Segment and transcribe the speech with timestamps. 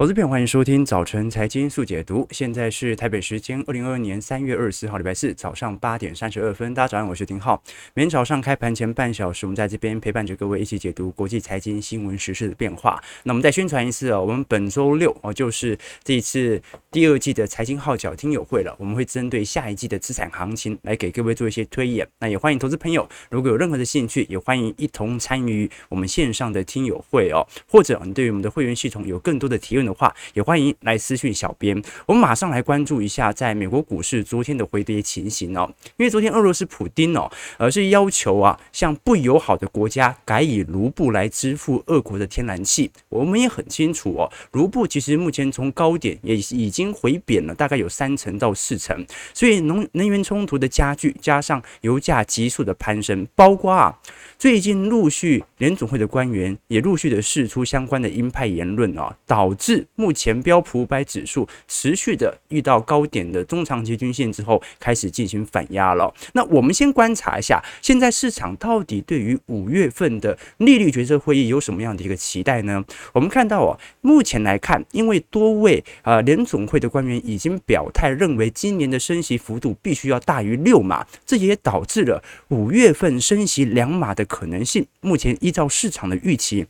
[0.00, 2.24] 投资朋，欢迎收听早晨财经速解读。
[2.30, 6.72] 现在是台北时间二零二二年三月二十四号，礼拜四早上八点三十二分。
[6.72, 7.60] 大家早上，我是丁浩。
[7.94, 13.02] 每天早上开盘前半小时，我们在这边陪伴着各位一起解读国际财经新闻时事的变化。
[13.24, 16.62] 那我们再宣传一次哦，我们本周六哦，就是这一次
[16.92, 18.72] 第二季的财经号角听友会了。
[18.78, 22.06] 我们会针对下一季的资产行情来给各位做一些推演。
[22.20, 27.44] 那也欢迎投资朋友，如果有任何的兴趣，也欢迎一同参与我们线上的听友会哦。
[27.66, 31.82] 或者你对于我们的会员系统有更多的提问的话，也欢迎来私讯小编。
[32.06, 35.68] 我们马上来关注一下在美国股市昨天的回跌情形哦。
[35.96, 42.90] 因为昨天俄罗斯普丁哦，而是要求啊，向不友好的国家改以卢布来支付俄国的天然气。
[43.08, 49.06] 我们也很清楚哦，卢布其实目前从高点也已经回贬了，大概有三成到四成。
[49.32, 53.98] 所以能能源冲突的加剧，加上油价急速的攀升，包括啊，
[54.38, 60.38] 最近陆续联总会的官员也陆续的释出相关的鹰派言论啊，导致目前。
[60.48, 66.14] 标普五百指数持续的遇到高点的中长期均线之后，开始进行反压了。
[66.32, 72.82] 那我们先观察一下，现在市场到底对于五月份的利率决策会议有什么样的一个期待呢？
[73.12, 86.66] 我们看到哦，目前来看，因为多位啊联总会的官员已经表态，认为今年的升息幅度必须要大于六码，这也导致了五月份升息两码的可能性，目前依照市场的预期。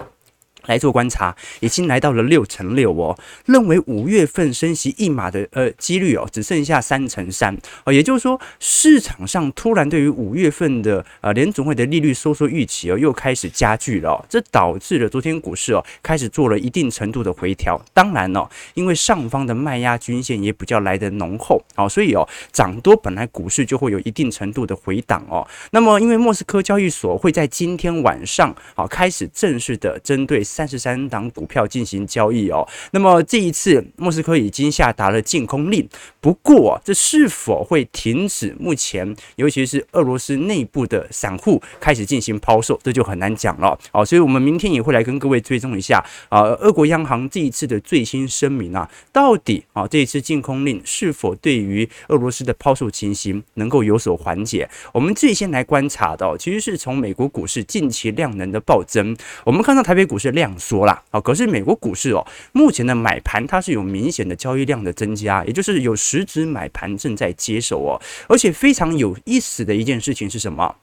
[0.69, 3.19] 来做观察，已经来到了六成六哦。
[3.47, 7.93] 认为五月份升息一码的呃几率哦，只剩下三成三哦。
[7.93, 14.25] 也就是说，市场上突然对于五月份的呃联总会的利率收缩预期哦，又开始加剧了。
[14.29, 17.81] 这导致了昨天股市哦开始做了一定程度的回调。
[17.95, 25.47] 当然哦，因为上方的卖压均线也比较来得浓厚哦，所以哦涨多本来股市就会有一定程度的回档哦。
[25.71, 30.45] 那么因为莫斯科交易所会在今天晚上哦开始正式的针对。
[30.59, 35.89] 三十三档股票进行交易哦，那么这一次莫斯科已经下达了禁空令，
[36.21, 44.05] 不过这是否会停止目前尤其是俄罗斯内部的散户开始进行抛售，这就很难讲了哦。
[44.05, 54.69] 所以我们明天也会来跟各位追踪一下啊，俄国央行这一次的最新声明啊，到底啊这一次禁空令是否对于俄罗斯的抛售情形能够有所缓解？
[54.93, 60.48] 我们最先来观察到，其实是从美国股市近期量能的暴增，我们看到台北股市量。
[60.57, 67.99] 说啦啊，可是美国股市哦，目前的买盘它是有明显的交易量的增加，也就是有实质买盘正在接手哦，
[68.29, 70.77] 而且非常有意思的一件事情是什么？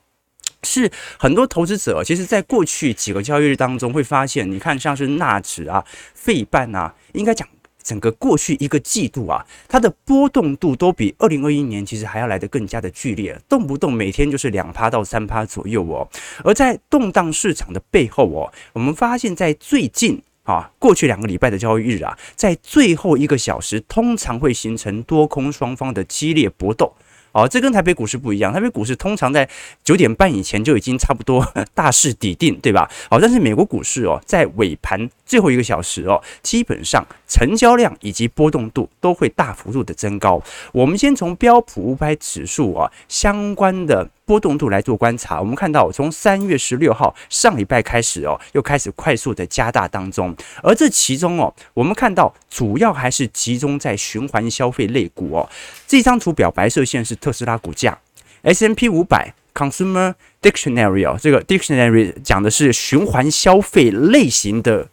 [0.64, 7.48] 是很多投资者其实在过去几个交易日当中会发现，你看像是纳指啊、费半啊，应该讲。
[7.86, 16.10] 整个过去一个季度啊，它的波动度都比二零二一年其实还要来得更加的剧烈，动不动每天就是两趴到三趴左右哦。
[16.44, 26.92] 而在动荡市场的背后哦，我们发现，在最近啊，过去两个礼拜的交易日啊，在最后一个小时，通常会形成多空双方的激烈搏斗。
[27.36, 28.54] 哦，这跟台北股市不一样。
[28.54, 29.48] 台北股市通常在
[29.84, 32.90] 九点半以前就已经差不多 大势底定，对吧？
[33.10, 40.42] 好，但是美国股市哦，在尾盘最后一个小时哦，基本上成交量以及波动度都会大幅度的增高。
[40.72, 44.10] 我们先从标普五百指数啊相关的。
[44.28, 55.48] 波动度来做观察，我们看到从三月十六号上礼拜开始哦，又开始快速的加大当中，而这其中哦，我们看到主要还是集中在循环消费类股哦。
[55.86, 57.98] 这张图表白色线是特斯拉股价
[58.44, 60.14] ，S M P 五百 Consumer
[60.44, 64.88] Dictionary 哦，这个 Dictionary 讲的是循环消费类型的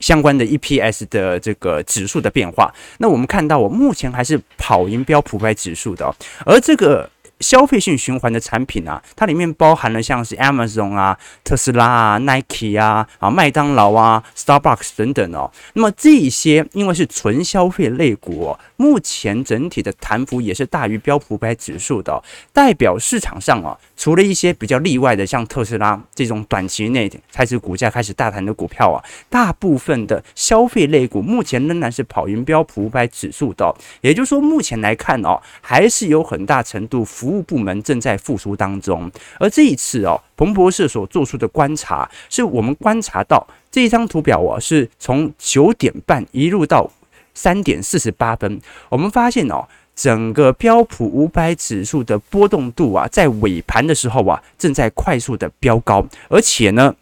[0.00, 2.74] 相关的 EPS 的这个指数的变化。
[2.98, 7.08] 那我们看到，我目前还是跑赢标普五百指数的哦，而这个。
[7.40, 15.50] 消费性循环的产品啊，它里面包含了像是 Amazon 啊、特斯拉啊、Nike 啊、啊麦当劳啊、Starbucks 等等哦。
[15.74, 22.22] 那么这一些因为是纯消费类股哦，目前整体的弹幅也是大于标普五百指数的，
[22.52, 33.74] 代表市场上哦，除了一些比较例外的，像特斯拉这种短期内开始股价开始大弹的股票啊，大部分的消费类股目前仍然是跑赢标普五百指数的。
[34.00, 46.90] 也就是说，目前来看哦，还是有很大程度服务部门正在复苏当中，而这一次哦，彭博社所做出的观察，是我们观察到这一张图表啊，是从九点半一路到
[47.34, 48.58] 三点四十八分，
[48.88, 56.94] 我们发现哦，整个标普五百指数的波动度啊，在尾盘的时候啊，正在快速的飙高，而且呢。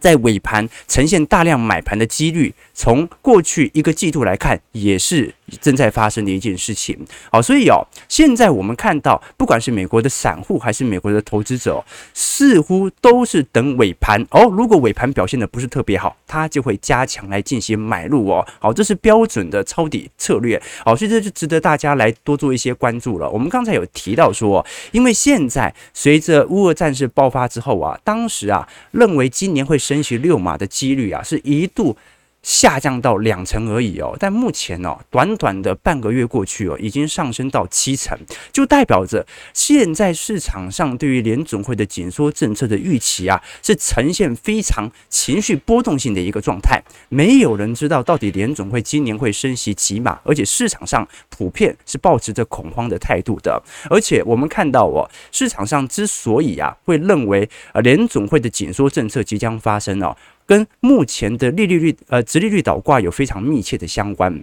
[0.00, 6.98] 在尾盘呈现大量买盘的几率，从过去一个季度来看，也是正在发生的一件事情。
[7.30, 14.46] 好，所以哦，现在我们看到，不管是美国的散户还是美国的投资者，似乎都是等尾盘哦。
[14.46, 18.46] 如果尾盘表现的不是特别好，他就会加强来进行买入哦。
[18.58, 20.60] 好，这是标准的抄底策略。
[20.84, 23.28] 好，所以这就值得大家来多做一些关注了。
[23.28, 29.78] 我们刚才有提到说，因为现在随着乌俄战事爆发之后啊，当时啊认为今年会。
[29.90, 31.96] 争取六码的几率啊，是一度
[32.42, 34.16] 下降到两成而已哦。
[34.18, 38.18] 但目前哦，短短的半个月过去哦，已经上升到七成，
[38.52, 46.82] 就代表着现在市场上对于联总会的紧缩政策的预期啊，是呈现非常情绪波动性的一个状态。
[47.08, 53.62] 没有人知道到底联总会今年会升息几码，而且市场上普遍是抱持着恐慌的态度的。
[53.88, 60.16] 而且我们看到哦，市场上之所以啊会认为呃联总会的紧缩政策即将发生哦。
[60.50, 64.42] 跟目前的利率率呃，直利率倒挂有非常密切的相关。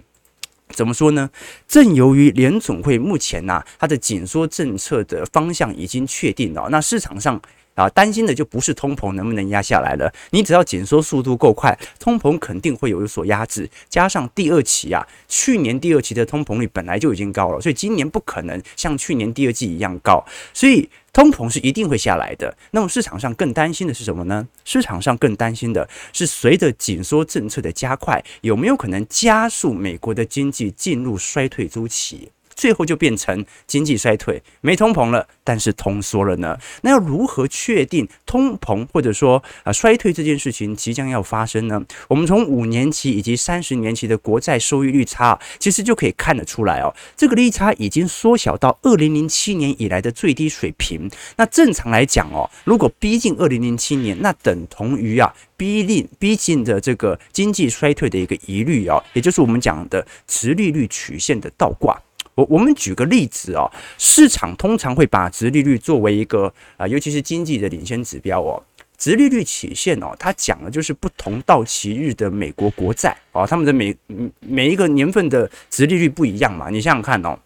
[0.70, 1.28] 怎么说呢？
[1.66, 7.38] 正由于联总会目前呐、它的紧缩政策的方向已经确定了，那市场上。
[7.78, 13.70] 啊，担心的就不是通膨能不能压下来了，你只要紧缩速度够快，通膨肯定会有所压制。
[13.88, 22.52] 加上第二期啊，去年第二期的通膨率本来就已经高了，所以今年不可能像去年第二季一样高，所以通膨是一定会下来的。
[22.72, 24.44] 那么市场上更担心的是什么呢？
[24.64, 32.32] 市场上更担心的是，随着紧缩政策的加快，有没有可能加速美国的经济进入衰退周期？
[32.58, 36.58] 最后就变成经济衰退，没通膨了，但是通缩了呢？
[36.82, 41.80] 那要如何确定通膨或者说啊衰退这件事情即将要发生呢？
[42.08, 46.92] 我们从五年期以及三十年期的国债收益率差，其实就可以看得出来哦。
[47.16, 51.08] 这个利差已经缩小到二零零七年以来的最低水平。
[51.36, 61.96] 那正常来讲哦，如果逼近二零零七年，那等同于啊逼近逼近的这个经济衰退的一个疑虑哦，也就是我们讲的持利率曲线的倒挂。
[62.38, 63.68] 我我们举个例子哦，
[63.98, 68.62] 市场通常会把殖利率作为一个啊，尤其是经济的领先指标哦。
[68.96, 73.96] 殖利率曲线哦，它讲的就是不同到期日的美国国债哦，他们的每
[74.38, 76.70] 每一个年份的殖利率不一样嘛。
[76.70, 77.36] 你想想看哦，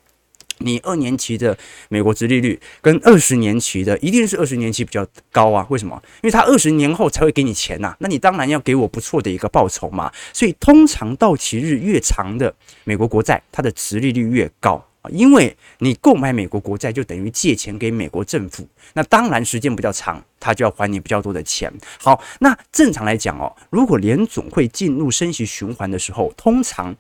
[0.62, 1.56] 你二年期的
[1.88, 5.67] 美国殖利率跟二十年期的，一定是二十年期比较高啊？
[5.69, 6.00] 为什么？
[6.23, 10.11] 因为它二十年后才会给你钱呐，那你当然要给我不错的一个报酬嘛。
[10.32, 12.55] 所以通常到期日越长的
[12.85, 15.11] 美国国债，它的殖利率越高啊。
[15.11, 21.73] 因为你购买美国国债就等于借钱给美国政府，那当然时间比较长，他就要还你比较多的钱。
[21.99, 26.94] 好，那正常来讲哦，如果联总会进入升息循环的时候，通常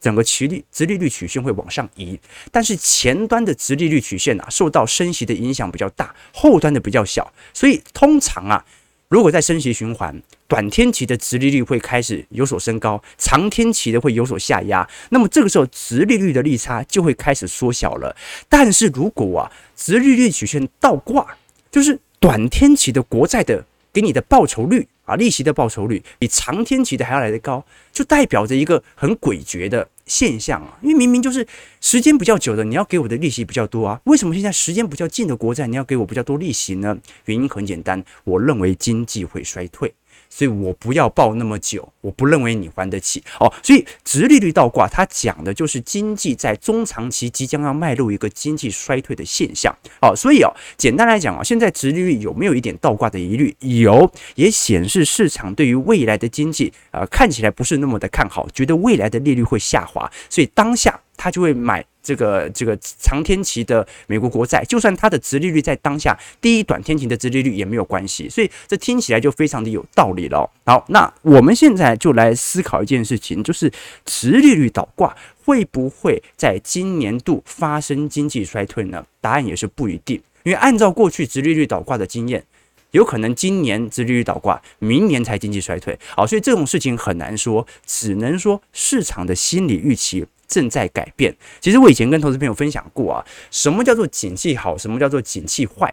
[0.00, 2.18] 整个殖利殖利率曲线会往上移，
[2.50, 8.64] 但是前端的殖利率曲线啊，受到升息的影响比较大，后端的比较小，所以通常啊。
[9.08, 18.16] 如果在升息循环，短天期的殖利率会开始有所升高，长天期的会有所下压，那么这个时候殖利率的利差就会开始缩小了。
[18.48, 21.36] 但是如果啊，殖利率曲线倒挂，
[21.70, 23.64] 就是短天期的国债的
[23.96, 29.88] 给你的报酬率啊，利息的报酬率比长天期的还要来得高，就代表着一个很诡谲的。
[30.04, 31.44] 现象啊，因为明明就是
[31.80, 36.96] 时间比较久的，你要给我的利息比较多啊，为什么现在时间比较近的国债你要给我比较多利息呢？
[37.24, 39.92] 原因很简单，我认为经济会衰退。
[40.28, 43.52] 所以我不要抱那么久，我不认为你还得起哦。
[43.62, 50.14] 所以殖利率倒挂，它讲的就是经济在中长期即将要迈入一个经济衰退的现象哦。
[50.14, 53.54] 所以哦，简单来讲啊，现在殖利率有没有一点倒挂的疑虑？
[53.60, 61.84] 有，也显示市场对于未来的经济啊、看起来不是那么的看好，觉得未来的利率会下滑，所以当下他就会买。
[62.06, 70.48] 这个这个长天期的美国国债，就算它的殖利率在当下低于短天期的殖利率也没有关系，所以这听起来就非常的有道理了。
[70.64, 73.72] 好，那我们现在就来思考一件事情，就是
[74.04, 79.04] 殖利率倒挂会不会在今年度发生经济衰退呢？
[79.20, 82.44] 答案也是不一定，因为按照过去殖利率倒挂的经验，
[82.92, 85.98] 有可能今年殖利率倒挂，明年才经济衰退。
[86.14, 90.24] 好，所以这种事情很难说，只能说市场的心理预期。
[90.46, 91.34] 正在改变。
[91.60, 95.92] 其实我以前跟投资朋友分享过啊，什么叫做景气好，什么叫做景气坏。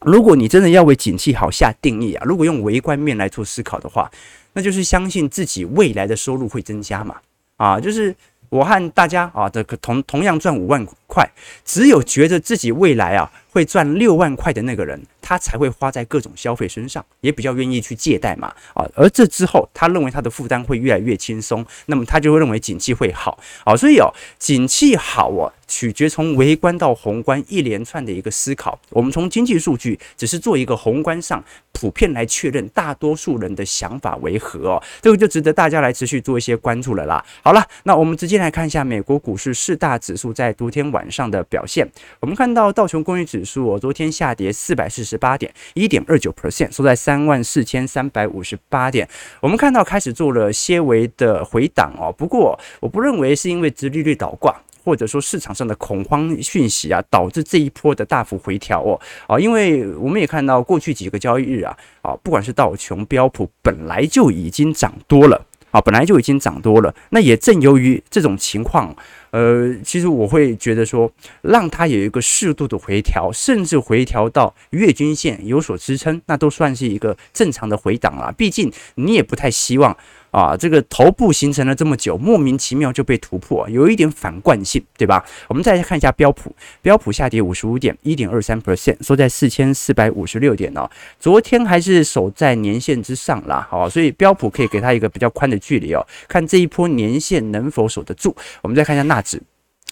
[0.00, 4.10] 如果你真的要为景气好下定义啊，如果用微观面来做思考的话，
[4.52, 7.16] 那就是相信自己未来的收入会增加嘛。
[7.56, 8.14] 啊，就是
[8.50, 11.26] 我和大家啊的同同样赚五万块，
[11.64, 18.84] 只有觉得自己未来啊会赚六万块的那个人，他才会花在各种消费身上，也比较愿意去借贷嘛啊。
[18.96, 23.76] 而这之后，他认为他的负担会越来越轻松，那么他就会认为景气会好啊。
[23.76, 25.52] 所以哦，景气好哦。
[25.66, 31.42] 取决从微观到宏观一连串的一个思考，我们从经济数据只是做一个宏观上
[31.72, 37.24] 普遍来确认大多数人的想法为何哦，这个就值得大家来持续做一些关注了啦。
[37.42, 41.90] 好了，那我们直接来看一下美国股市四大指数在昨天晚上的表现。
[42.20, 49.08] 我们看到道琼工业指数哦，昨天下跌四百四十八点，一点二九 percent，收在三万四千三百五十八点。
[49.40, 54.54] 我们看到开始做了些微的回档哦，不过我不认为是因为殖利率倒挂。
[54.84, 65.42] 或者说市场上的恐慌讯息啊，导致这一波的大幅回调哦啊，因为我们也看到过去几个交易日啊啊，不管是道琼、标普，本来就已经涨多了
[65.74, 66.94] 啊，本来就已经涨多了。
[67.10, 68.94] 那也正由于这种情况，
[69.32, 71.10] 呃，其实我会觉得说，
[71.42, 78.32] 让它有一个适度的回调，甚至回调到月均线有所支撑，那都算是一个正常的回档了。
[78.36, 79.96] 毕竟你也不太希望。
[80.34, 85.24] 啊，这个头部形成了这么久，莫名其妙就被突破，有一点反惯性，对吧？
[85.46, 90.90] 我们再看一下标普，标普下跌五十五点，一点二三 percent，收在四千四百五十六点哦。
[91.20, 98.34] 昨天还是守在年线之上啦，好，所以标普可以给它一个比较宽的距离哦，看这一波年线能否守得住。
[98.62, 99.40] 我们再看一下纳指，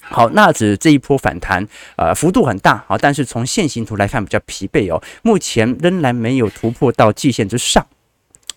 [0.01, 7.87] 好，纳指这一波反弹，呃，幅度很大，好，但是从线形图来看比较疲惫哦，目前仍然没有突破到季线之上。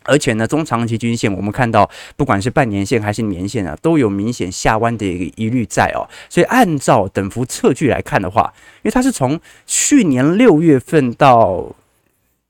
[0.05, 6.07] 而且呢，中长期均线我们看到，不管是半年线还是年线啊，都有明显下弯的一个疑虑在哦。
[6.29, 11.75] 所以按照等幅测距来看的话，因为它是从去年六月份到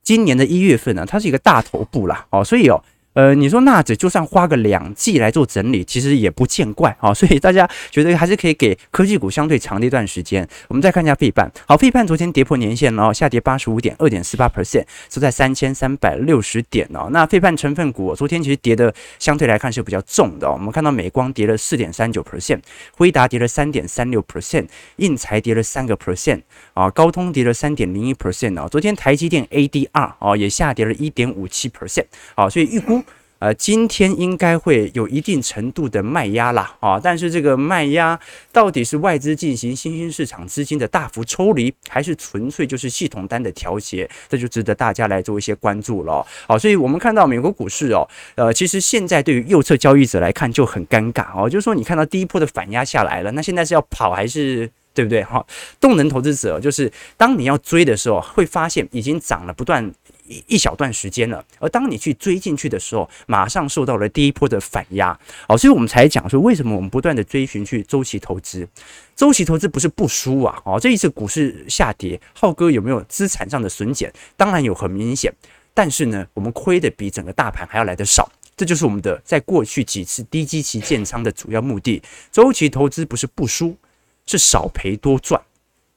[0.03, 2.83] 今年的一月份呢，它是一个大头部啦哦，所以哦。
[3.15, 10.45] 呃，你说纳指就算花个两季来做整理，其实也不见怪啊， 所以大家觉得还是可以给科技股相对长的一段时间。
[10.67, 17.07] 我们再看一下费半，好，费半昨天跌破年线了，下跌八十五点二点四八 percent，收在三千三百六十点哦。
[17.12, 22.60] 那费半成分股昨天其实跌的相对来看是比较重的，哦我们看到美光跌了四点三九 percent，
[22.98, 24.67] 辉达跌了三点三六 percent，
[24.98, 26.41] 应材跌了三个 percent
[26.74, 28.67] 啊，高通跌了三点零一 percent 哦。
[28.69, 32.03] 昨天台积电 ADR 哦也下跌了一点五七 percent，
[32.36, 33.01] 好，所以预估。
[33.39, 38.18] 呃，今天应该会有一定程度的卖压啦，啊，但是这个卖压
[38.51, 46.25] 到底是外资进行新兴市场资金的大幅抽离，还是纯粹就是系统单的调节，这就值得大家来做一些关注了。
[46.48, 55.22] 好，所以我们看到美国股市哦，呃，其实现在对于右侧交易者来看就很尴尬哦，就是说你看到第一波的反压下来了，那现在是要跑还是对不对？
[55.25, 55.46] 哈，
[55.82, 59.94] 动能投资者就是当你要追的时候，会发现已经涨了不断。
[60.27, 65.17] 一一小段时间了，而当你去追进去的时候，马上受到了第一波的反压，
[65.48, 68.67] 好，所以我们才讲说，为什么我们不断的追寻去周期投资？
[69.15, 74.12] 周期投资不是不输啊，哦，这一次股市下跌，浩哥有没有资产上的损减？
[74.36, 75.34] 当然有，很明显，
[75.74, 82.01] 但是呢，我们亏的比整个大盘还要来得少，这就是我们的在过去几次低基期建仓的主要目的。
[82.32, 83.77] 周期投资不是不输，
[84.25, 85.41] 是少赔多赚，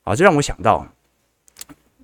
[0.04, 0.86] 啊，这让我想到，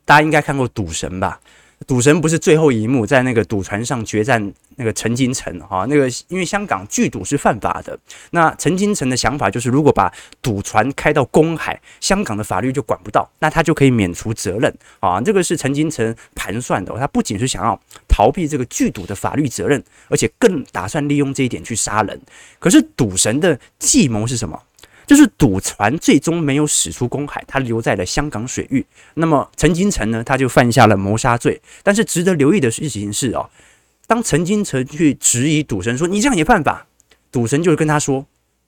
[0.04, 1.40] 大家应该看过赌神吧？
[1.86, 7.98] 赌神不是最后一幕在那个赌船上决战那个陈金城哈，那个因为香港聚赌是犯法的，
[8.30, 10.12] 那陈金城的想法就是如果把
[10.42, 15.20] 赌船开到公海，香港的法律就管不到，那他就可以免除责任啊。
[15.20, 22.20] 这个是陈金城盘算的，他不仅是想要逃避这个聚赌的法律责任，而且更打算利用这一点去杀人。
[22.58, 24.60] 可是赌神的计谋是什么？
[25.06, 28.84] 就是赌船最终没有驶出公海，他留在了香港水域。
[29.14, 31.60] 那么陈金城呢，他就犯下了谋杀罪。
[31.82, 33.48] 但是值得留意的事情是哦，
[34.06, 36.86] 当陈金城去质疑赌神说：“你这样也犯法？”
[37.30, 38.26] 赌神就是跟他说：“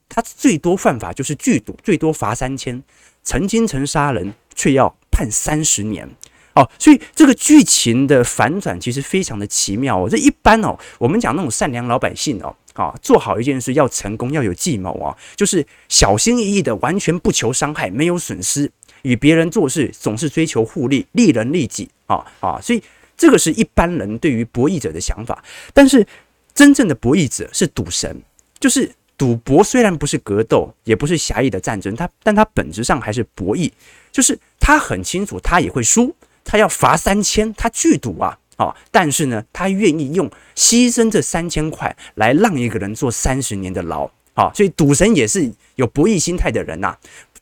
[0.08, 2.82] 他最多犯法就是拒赌，最多罚三千。
[3.24, 6.08] 陈金城杀人却要判三十年。”
[6.56, 10.08] 哦，所以这个剧情的反转其实非常的奇妙哦。
[10.08, 12.56] 这一般哦，我们讲那种善良老百姓哦。
[12.76, 18.70] 啊，做好一件事要成功要有计谋啊，就是小心翼翼的，完全不求伤害，没有损失，
[19.02, 22.82] 与别人做事总是追求互利，利人利己啊啊，所以
[23.16, 25.42] 这个是一般人对于博弈者的想法。
[25.72, 26.06] 但是
[26.54, 28.22] 真正的博弈者是赌神，
[28.60, 33.72] 就是赌博虽然不是格斗，也不是狭义的战争，他但他本质上还是博弈，
[34.12, 36.14] 就是他很清楚他也会输，
[36.44, 38.38] 他要罚三千，他聚赌啊。
[38.56, 44.10] 啊，但是呢，他愿意用牺牲这三千块来让一个人坐三十年的牢。
[44.34, 46.94] 啊，所以赌神也是有博弈心态的人呐。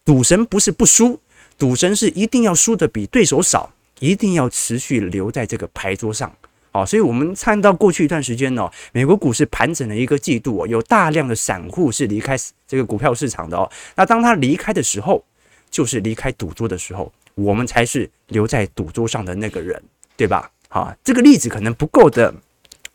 [0.05, 1.19] 赌神不是不输，
[1.59, 3.69] 赌神是一定要输得比对手少，
[3.99, 6.33] 一定要持续留在这个牌桌上。
[6.71, 12.37] 啊，所以我们看到过去一段时间呢，美国股市盘整了一个季度，有大量的散户是离开
[12.69, 13.69] 这个股票市场的哦。
[13.97, 15.25] 那当他离开的时候，
[15.71, 19.83] 就是离开赌桌的时候，我们才是留在赌桌上的那个人，
[20.17, 20.49] 对吧？
[20.75, 22.35] 啊，这个例子可能不够的。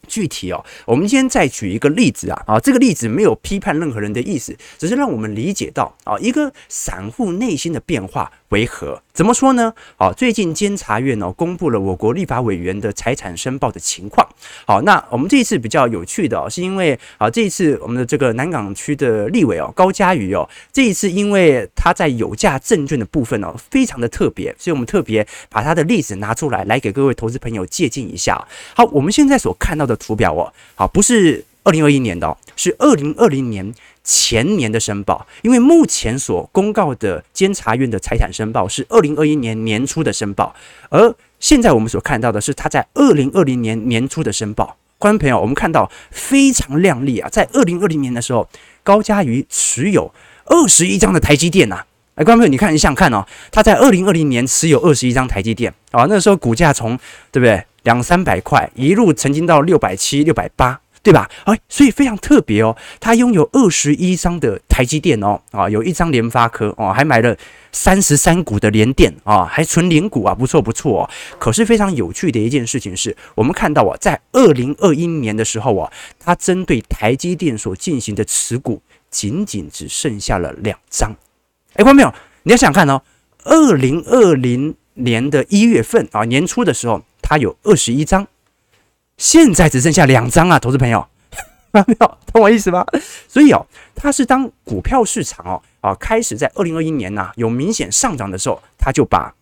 [0.07, 9.01] 具体哦，我们今天再举一个例子啊啊，这个例子没有批判任何人的意思，只是让我们理解到啊，一个散户内心的变化为何？
[9.13, 9.73] 怎么说呢？
[9.97, 14.27] 好，最近监察院哦公布了我国立法委员的财产申报的情况。
[14.65, 28.47] 好，那我们这一次比较有趣的，是因为啊这一次我们的这个南港区的立委哦高嘉瑜哦，这一次因为他在有价证券的部分哦非常的特别，所以我们特别把他的例子拿出来，来给各位投资朋友借鉴一下。
[28.73, 33.71] 好，我们现在所看到的图表哦，好，不是二零二一年的哦，是二零二零年
[34.11, 40.55] 前年的申报，因为目前所公告的监察院的财产申报是二零二一年年初的申报，
[40.89, 44.77] 而现在我们所看到的是他在二零二零年年初的申报。
[44.97, 48.49] 观众朋友，我们看到非常亮丽啊，在二零二零年的时候，
[48.83, 50.11] 高嘉瑜持有
[50.45, 51.85] 二十一张的台积电呐、啊。
[52.15, 56.97] 哎，观众朋友，你看，你想看哦，他在二零二零年持有二十一张台积电啊，那时候股价从
[57.31, 60.81] 对不对两三百块一路曾经到六百七、六百八。
[61.01, 61.29] 对吧？
[61.45, 67.35] 哎，所以非常特别哦，他拥有二十一张的台积电哦，啊，有一张联发科哦，还买了
[67.71, 71.09] 三十三股的联电啊，还存零股啊，不错不错哦。
[71.39, 81.15] 可是非常有趣的一件事情是，我们看到啊，在二零二一年的时候啊，他针对台积电所进行的持股，仅仅只剩下了两张。
[81.75, 82.13] 哎，观众朋友，
[82.43, 83.01] 你要想想看哦，
[83.45, 88.27] 二零二零年的一月份啊，年初的时候，他有二十一张。
[89.19, 91.05] 现在只剩下两张啊，投资朋友，
[91.71, 92.85] 没有懂我意思吗？
[93.27, 99.35] 所以哦，它是当股票市场哦啊开始在二零二一年呐、有明显上涨的时候，他就把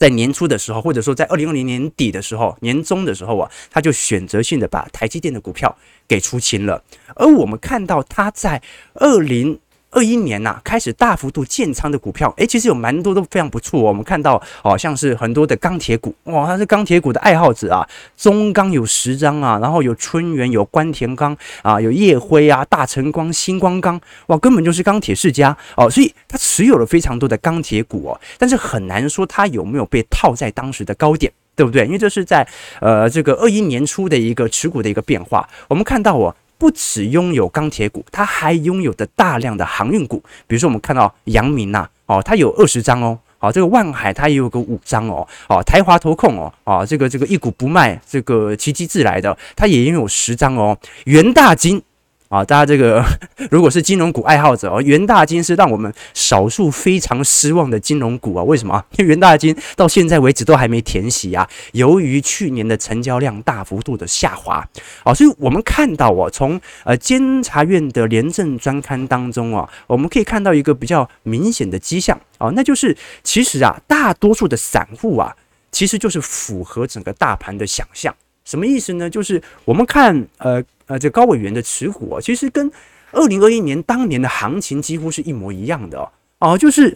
[0.00, 5.74] 在年初的时候，或者说在二零二零年底的时候、年中的时候啊，他就选择性的把台积电的股票
[6.08, 6.82] 给出清了。
[7.14, 8.60] 而我们看到他在
[8.94, 9.60] 二零。
[9.94, 17.88] 二一年呐、开始大幅度建仓的股票，诶，其实有蛮多都非常不错、我们看到，哦，像是很多的钢铁股，哇，他是钢铁股的爱好者啊。
[18.16, 25.88] 中钢有十张啊，然后有春元、有关田钢啊，有夜辉啊、大成光、星光钢，哇，根本就是钢铁世家哦。
[25.88, 31.84] 所以他持有了非常多的钢铁股哦，但是很难说他有没有被套在当时的高点，对不对？
[31.86, 32.46] 因为这是在
[32.80, 35.48] 呃这个二一年初的一个持股的一个变化。
[35.68, 36.34] 我们看到哦。
[36.64, 40.16] 不只拥有钢铁股，它还拥有的大量的航运股，
[40.46, 51.82] 比如说我们看到阳明呐，哦，它有二十张哦，好，这个万海它也有个五张哦，哦，台华投控哦，啊，这个这个一股不卖，这个奇迹自来的，它也拥有十张哦，元大金。
[52.28, 53.04] 啊，大家这个
[53.50, 58.42] 如果是金融股爱好者哦，元大金是让我们少数非常失望的金融股啊。
[58.42, 58.84] 为什么？
[58.96, 61.48] 因为元大金到现在为止都还没填息啊。
[61.72, 64.66] 由于去年的成交量大幅度的下滑
[65.04, 75.36] 啊，所以我们看到哦，从呃监察院的廉政专刊当中啊，我们可以看到一个比较明显的迹象啊，那就是其实啊，大多数的散户啊，
[75.70, 78.12] 其实就是符合整个大盘的想象。
[78.44, 79.08] 什么意思呢？
[79.10, 80.62] 就是我们看呃。
[80.86, 82.70] 呃，这高委员的持股，其实跟
[83.10, 86.94] 二零二一年当年的行情几乎是一模一样的哦，哦，就是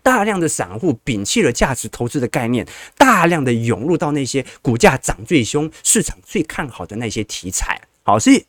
[0.00, 2.64] 大量的散户摒弃了价值投资的概念，
[2.96, 8.46] 大量的涌入到那些股价涨最凶、市场最看好的那些题材，好，所以。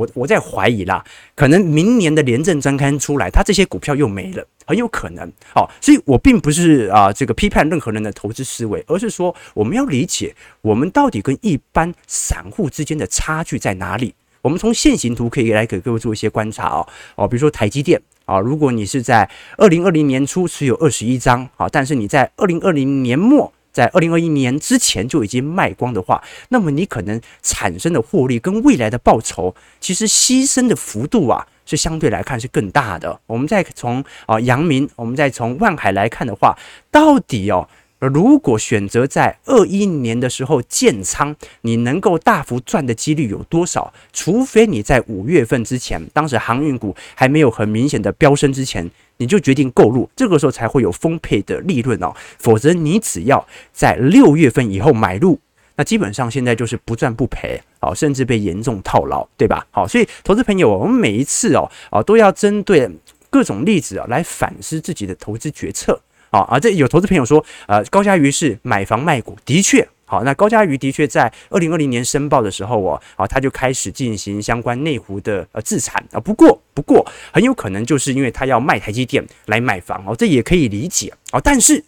[0.00, 1.04] 我我在怀疑啦，
[1.36, 5.30] 可能明年的廉政专刊出来，它这些股票又没了，很有可能。
[5.52, 14.14] 好，所以我并不是啊这个批判任何人的投资思维，而是说我们要理解我们到底跟一般散户之间的差距在哪里。
[14.40, 23.52] 我们从线形图可以来给各位做一些观察哦哦，比如说台积电啊，如果你是在二零二零年初持有二十一张啊，但是你在二零二零年末。
[23.72, 33.20] 在二零二一年之前就已经卖光的话，那么你可能产生的获利跟未来的报酬，其实牺牲的幅度啊，是相对来看是更大的。
[33.26, 36.58] 我们再从啊阳明，我们再从万海来看的话，
[36.90, 37.68] 到底哦。
[38.00, 43.92] 如果选择在二一年的时候建仓，你能够大幅赚的几率有多少？
[44.10, 52.10] 除非你在五月份之前，当时航运股还没有很明显的飙升之前，你就决定购入，这个时候才会有丰沛的利润哦。
[52.38, 55.38] 否则你只要在六月份以后买入，
[55.76, 59.66] 那基本上现在就是不赚不赔，好，甚至被严重套牢，对吧？
[59.70, 62.90] 好，所以投资朋友，我们每一次哦，啊，都要针对
[63.28, 66.00] 各种例子啊来反思自己的投资决策。
[66.30, 81.84] 啊啊，这有投资朋友说，呃，高嘉瑜是买房卖股，的确，好，那高嘉瑜的确在二零二零年申报的时候，哦啊，他就开始进行相关内湖的呃自产啊，不过不过很有可能就是因为他要卖台积电来买房哦，这也可以理解哦，但是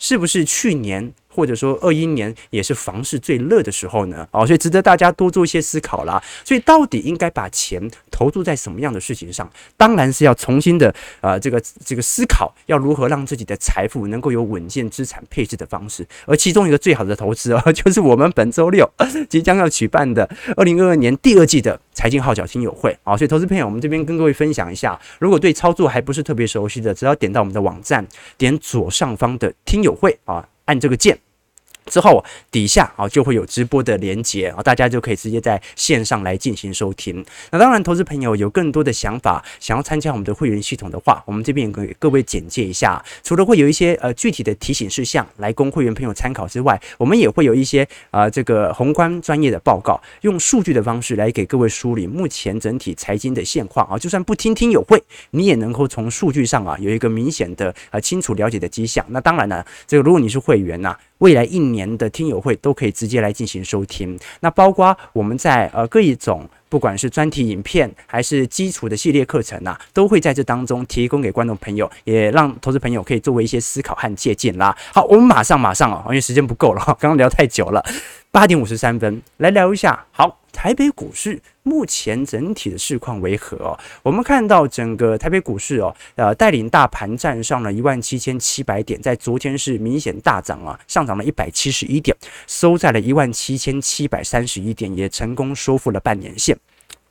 [0.00, 4.26] 是不是去年或者说二一年也是房市最热的时候呢？
[4.30, 6.22] 哦，所以值得大家多做一些思考啦。
[6.44, 9.50] 所以到底应该把钱投注在什么样的事情上？
[9.76, 16.06] 当然是要重新的呃这个这个思考，要如何让自己的财富能够有稳健资产配置的方式。
[16.26, 18.88] 而其中一个最好的投资哦， 就是我们本周六
[19.28, 23.16] 即将要举办的二零二二年第二季的财经号角听友会啊。
[23.16, 30.46] 所以投资朋友，我们这边跟各位分享一下，如果对操作还不是特别熟悉的，只要点到我们的网站，点左上方的听友会啊。
[30.64, 31.18] 按这个键。
[31.86, 37.24] 之后底下啊就会有直播的连接啊，大家就可以直接在线上来进行收听。
[37.50, 43.02] 那当然，投资朋友有更多的想法，想要参加我们的会员系统的话，我们这边也给各位简介一下。
[43.22, 53.98] 除了会有一些呃具体的提醒事项来供会员朋友参考之外，我们也会有一些啊、这个宏观专业的报告，用数据的方式来给各位梳理目前整体财经的现况啊。
[53.98, 59.04] 就算不听听友会，你也能够从数据上啊有一个明显的呃清楚了解的迹象。
[59.08, 74.74] 那当然呢，这个如果你是会员呐、未来一年的听友会都可以直接来进行收听，那包括我们在呃各一种，不管是专题影片还是基础的系列课程呐、啊，都会在这当中提供给观众朋友，也让投资朋友可以作为一些思考和借鉴啦。
[74.94, 77.84] 好，我们马上马上哦，因为时间不够了， 刚刚聊太久了，
[78.30, 80.06] 八点五十三分来聊一下。
[80.12, 80.38] 好。
[80.54, 83.76] 台北股市目前整体的市况为何？
[84.02, 92.14] 我们看到整个台北股市哦，呃，带领大盘站上了一万七千七百点，在昨天是明显大涨啊，上涨了一百七十一点，
[92.46, 96.54] 收在了一万七千七百三十一点，也成功收复了半年线。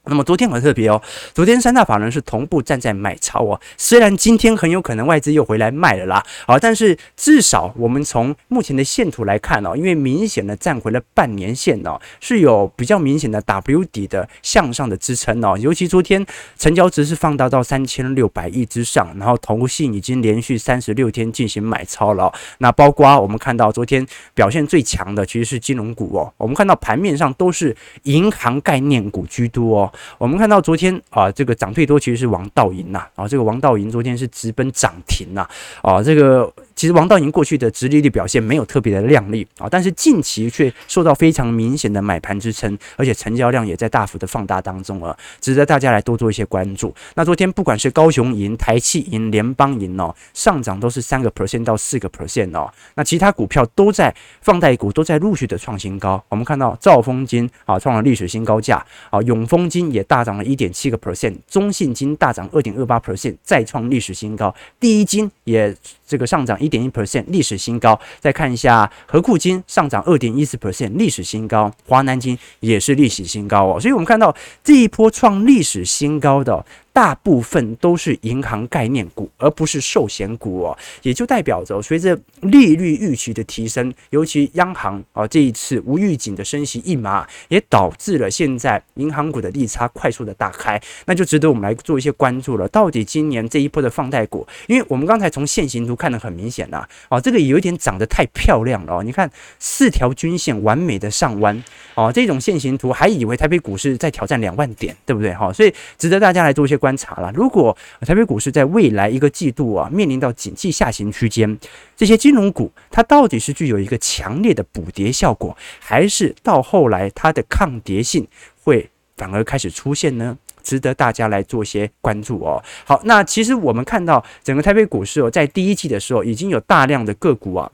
[0.06, 1.00] 那么昨天很特别哦，
[1.34, 16.26] 昨天三大法人是同步站在买超哦，虽然今天很有可能外资又回来卖了啦，好，但是至少我们从目前的线图来看哦，因为明显的站回了半年线哦，是有比较明显的 W 底的向上的支撑哦，尤其昨天
[16.58, 29.91] 成交值是放大到三千六百亿之上，然后投信已经连续三十六天进行买超了，那包括我们看到昨天表现最强的其实是金融股哦，我们看到盘面上都是银行概念股居多哦。
[30.18, 35.48] 我们看到昨天啊，这个涨最多其实是王道银呐，啊，这个王道银昨天是直奔涨停呐，
[35.82, 46.96] 啊，这个其实王道银过去的殖利率表现没有特别的亮丽啊，但是近期却受到非常明显的买盘支撑，而且成交量也在大幅的放大当中啊，值得大家来多做一些关注。
[47.16, 56.24] 那昨天不管是高雄银、台企银、联邦银哦，上涨都是三个 percent 到四个 percent 哦，那其他股票都在放贷股都在陆续的创新高。
[56.30, 59.82] 我们看到兆丰金啊创了历史新高价啊，永丰金。
[59.92, 64.54] 也大涨了一点七个 percent，中信金大涨二点二八 percent，再创历史新高。
[64.80, 65.76] 第一金也
[66.12, 67.98] 这个上涨一点一 percent，历史新高。
[68.20, 71.72] 再看一下合库金上涨二点一四 percent，历史新高。
[71.88, 73.80] 华南金也是历史新高哦。
[73.80, 76.66] 所以我们看到这一波创历史新高的。
[76.94, 92.68] 大部分都是银行概念股，而不是寿险股哦，也就代表着随着利率预期的提升，尤其央行啊这一次无预警的升息一码，也导致了现在银行股的利差快速的打开，那就值得我们来做一些关注了。
[92.68, 101.64] 到底今年这一波的放贷股，因为我们刚才从线形图看得很明显呐，哦，这个有一点长得太漂亮了哦，你看四条均线完美的上弯
[101.96, 105.54] 哦，这种线形图还以为台北股市在挑战两万点，对不对哈？
[105.54, 106.81] 所以值得大家来做一些。
[106.82, 111.60] 观察了，如果台北股市在未来一个季度啊面临到景气下行区间，
[111.96, 118.28] 这些金融股它到底是具有一个强烈的补跌效果，还是到后来它的抗跌性
[118.64, 120.36] 会反而开始出现呢？
[120.64, 122.64] 值得大家来做些关注哦。
[122.86, 127.72] 好，那其实我们看到整个台北股市哦，在第一季的时候已经有大量的个股啊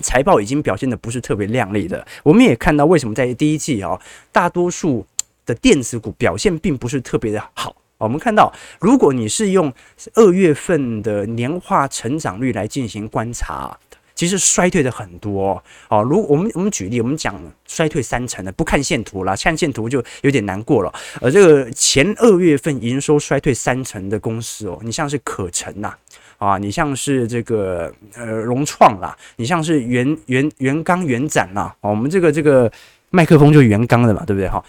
[0.00, 2.04] 财报已经表现的不是特别亮丽的。
[2.24, 4.00] 我们也看到为什么在第一季哦，
[4.32, 5.06] 大多数
[5.46, 7.76] 的电子股表现并不是特别的好。
[7.98, 9.72] 我们看到，如果你是用
[10.14, 13.76] 二月份的年化成长率来进行观察，
[14.14, 16.02] 其实衰退的很多哦。
[16.02, 20.92] 如我们我们举例，我们讲衰退三成的，不看线图了，看线图就有点难过了。
[21.20, 25.92] 而这个前二月份营收衰退三成的公司哦，你像是可成呐，
[26.38, 32.70] 啊，你像是这个呃融创啦，你像是原原原钢原展呐，我们这个这个
[33.10, 34.64] 麦克风就是元刚的嘛，对不对哈？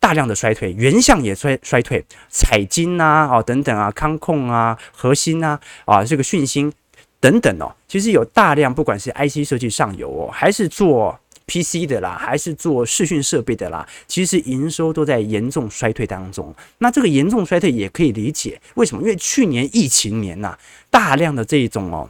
[0.00, 6.72] 大量的衰退，原相也衰衰退，彩晶呐，哦等等啊，康控啊，核心呐，啊这个讯芯
[7.20, 16.54] 等等哦，其实有大量不管是 IC 设计上游哦，还是做 PC 的啦，还是做视讯设备的啦，其实营收都在严重衰退当中。
[16.78, 19.02] 那这个严重衰退也可以理解，为什么？
[19.02, 20.56] 因为去年疫情年呐、
[20.90, 22.08] 大量的这一种哦。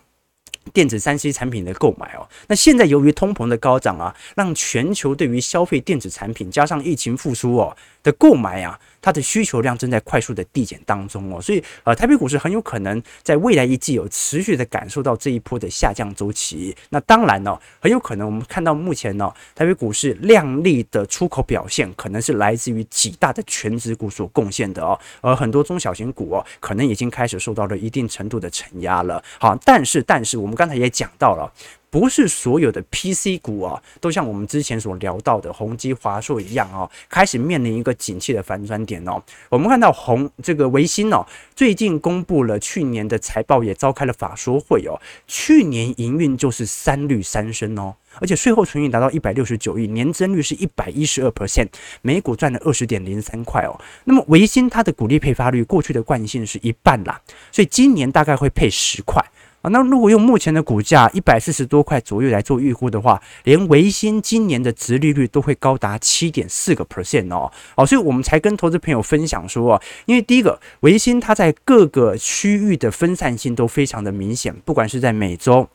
[0.68, 7.76] 电子三 C 产品的购买哦，那现在由于通膨的高涨啊，让全球对于消费电子产品加上疫情复苏哦
[8.12, 8.78] 购买啊。
[9.00, 16.76] 它的需求量正在快速的递减当中哦，所以呃，台北股市很有可能在未来一季有持续的感受到这一波的下降周期。
[16.90, 29.22] 那当然呢，很有可能我们看到目前呢，台北股市亮丽的出口表现，可能是来自于几大的全职股所贡献的哦，而很多中小型股哦，可能已经开始受到了一定程度的承压了。
[29.38, 31.50] 好，但是但是我们刚才也讲到了。
[31.90, 39.22] 不是所有的 PC 股啊，都像我们之前所聊到的宏基、华硕一样哦，开始面临一个景气的反转点哦。
[39.48, 41.24] 我们看到宏这个维新哦，
[41.56, 45.00] 最近公布了去年的财报，也召开了法说会哦。
[45.26, 51.68] 去年营运就是三绿三升哦，而且税后纯益达到一百六十九亿，年增率是一百一十二 percent，
[52.02, 53.80] 每股赚了二十点零三块哦。
[54.04, 57.20] 那么维新它的股利配发率过去的惯性是一半啦，
[57.50, 59.24] 所以今年大概会配十块。
[59.60, 75.68] 啊，那如果用目前的股价一百四十多块左右来做预估的话，连维新今年的值利率都会高达七点四个 percent 哦，哦，所以我们才跟投资朋友分享说啊，因为第一个维新它在各个区域的分散性都非常的明显，不管是在美洲。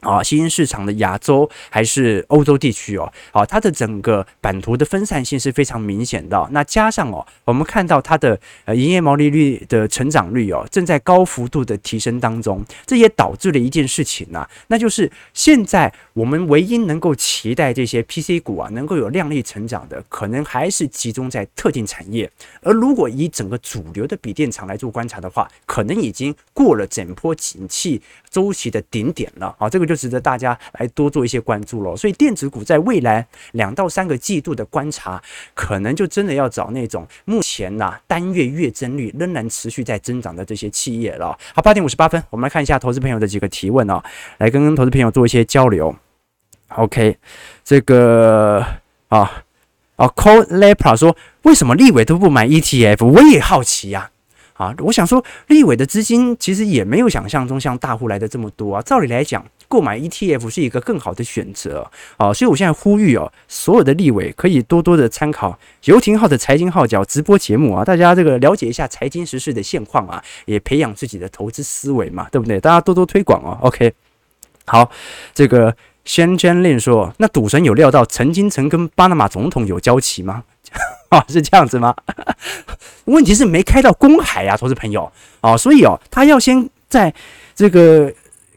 [0.00, 6.48] 啊，新兴市场的亚洲还是欧洲地区哦，好，它的整个版图的分散性是非常明显的。
[6.52, 22.30] 那加上哦，我们看到它的呃营业毛利率的成长率哦，正在高幅度的提升当中，这也导致了一件事情呐，那就是现在我们唯一能够期待这些 PC 股啊能够有量丽成长的，可能还是集中在特定产业。
[22.62, 29.89] 而如果以整个主流的笔电厂来做观察的话，可能已经过了整波景气周期的顶点了啊，这个。
[29.90, 31.96] 就值得大家来多做一些关注了。
[31.96, 35.20] 所以电子股在未来两到三个季度的观察，
[35.52, 41.36] 可能就真的要找那种目前呐单月月增率仍然持续在增长的这些企业了。
[41.52, 44.00] 好，八点五十八分，我们来看一下投资朋友的几个提问啊，
[44.38, 45.92] 来跟投资朋友做一些交流。
[46.76, 47.16] OK，
[47.64, 48.64] 这个
[49.08, 49.42] 啊
[49.96, 53.04] 啊，Cold Lepra 说，为什么立委都不买 ETF？
[53.04, 54.12] 我也好奇呀。
[54.54, 58.82] 啊，我想说，立委的资金其实也没有想象中像大户来的这么多啊。
[58.82, 62.32] 照理来讲，购买 ETF 是一个更好的选择啊。
[62.34, 72.58] 所以我现在呼吁哦，所有的立委可以多多的参考游庭皓的财经号角直播节目啊，大家这个了解一下财经时事的现况啊，也培养自己的投资思维嘛，对不对？
[72.60, 73.56] 大家多多推广哦。
[73.62, 73.92] OK，
[74.66, 74.90] 好，
[75.32, 80.42] 这个宣娟令说，那赌神有料到陈金城跟巴拿马总统有交集吗？
[81.10, 81.94] 啊， 是这样子吗？
[83.06, 87.12] 问题是没开到公海啊，投资朋友啊，所以哦，他要先在
[87.54, 88.12] 这个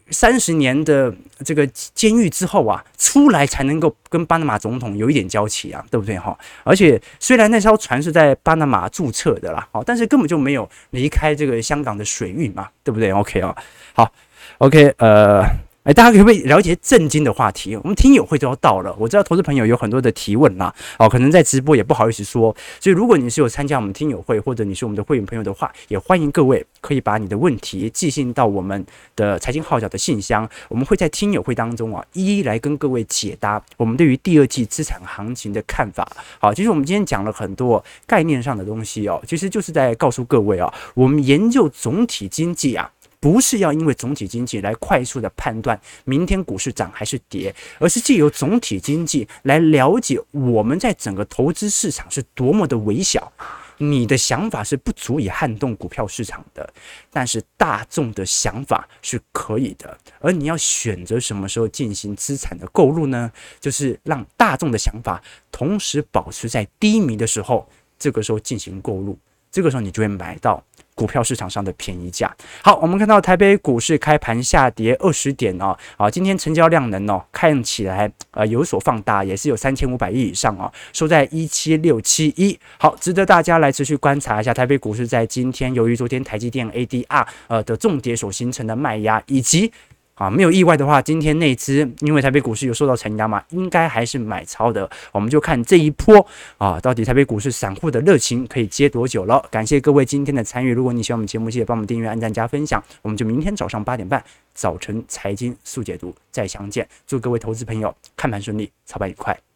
[0.10, 1.13] 三十年的
[1.46, 6.38] 这个监狱之后啊，出来才能够跟巴拿马总统有一点交集啊，对不对哈？
[6.63, 13.56] 而且虽然那艘船是在巴拿马注册的啦，好，但是根本就没有离开这个香港的水域嘛，对不对？OK 啊，
[13.94, 14.12] 好
[14.60, 15.44] ，OK，呃。
[15.84, 17.76] 哎，大家可不可以了解震惊的话题？
[17.76, 28.86] 我们听友会都要到了，我知道投资朋友有很多的提问啦，哦，可能在直播也不好意思说，所以如果你是有参加我们听友会，或者你是我们的会员朋友的话，也欢迎各位可以把你的问题寄信到我们
[29.17, 36.10] 的财经号角的信箱，我们会在听友会当中啊，一一来跟各位解答我们对于第二季资产行情的看法。
[36.39, 42.89] 好，其实我们今天讲了很多概念上的东西哦，其实就是在告诉各位啊，我们研究总体经济啊。
[43.24, 53.32] 不是要因为总体经济来快速的判断明天股市涨还是跌，而是借由总体经济来了解我们在整个投资市场是多么的微小。
[53.78, 56.70] 你的想法是不足以撼动股票市场的，
[57.10, 59.98] 但是大众的想法是可以的。
[60.20, 63.32] 而你要选择什么时候进行资产的购入呢？
[63.62, 67.66] 就是让大众的想法同时保持在低迷的时候，
[67.98, 69.18] 这个时候进行购入，
[69.50, 70.62] 这个时候你就会买到。
[70.95, 72.34] 股票市场上的便宜价。
[72.62, 82.58] 好，我们看到台北股市开盘下跌二十点哦，啊，今天成交量能哦看起来呃有所放大，也是有三千五百亿以上哦，收在一七六七一。
[82.77, 89.71] 好，值得大家来持续观察一下台北股市在今天，由于昨天台积电 ADR 呃的重跌所形成的卖压，以及。
[90.15, 94.89] 啊，没有意外的话，今天那只因为台北股市有受到承压嘛，应该还是买超的。
[95.12, 96.26] 我们就看这一波
[96.58, 99.43] 啊，到底台北股市散户的热情可以接多久了？
[99.49, 100.71] 感谢各位今天的参与。
[100.71, 102.84] 如果你喜欢我们节目，记得帮我们订阅、按赞、加分享。
[103.02, 104.23] 我们就明天早上八点半
[104.54, 106.88] 早晨财经速解读再相见。
[107.08, 109.53] 祝各位投资朋友看盘顺利，操盘愉快。